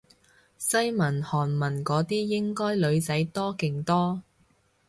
[0.57, 4.23] 西文韓文嗰啲應該女仔多勁多